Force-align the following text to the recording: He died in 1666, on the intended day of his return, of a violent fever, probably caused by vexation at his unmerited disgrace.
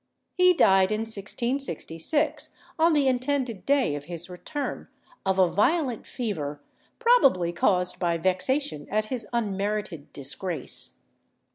He 0.33 0.55
died 0.55 0.91
in 0.91 1.01
1666, 1.01 2.55
on 2.79 2.93
the 2.93 3.07
intended 3.07 3.67
day 3.67 3.93
of 3.93 4.05
his 4.05 4.31
return, 4.31 4.87
of 5.27 5.37
a 5.37 5.47
violent 5.47 6.07
fever, 6.07 6.59
probably 6.97 7.53
caused 7.53 7.99
by 7.99 8.17
vexation 8.17 8.87
at 8.89 9.05
his 9.13 9.27
unmerited 9.31 10.11
disgrace. 10.11 11.01